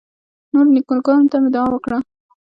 نورو 0.51 0.69
نیکه 0.75 0.95
ګانو 1.05 1.29
ته 1.31 1.37
مې 1.41 1.49
دعا 1.53 1.67
وکړه. 1.71 1.97